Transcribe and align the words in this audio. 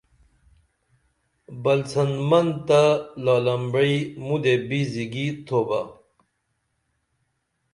بلڅن 1.63 2.09
من 2.29 2.47
تہ 2.67 2.81
لال 3.23 3.47
امبعی 3.55 3.95
مودیہ 4.25 4.57
بی 4.67 4.81
زگی 4.93 5.27
تھوبہ 5.45 5.81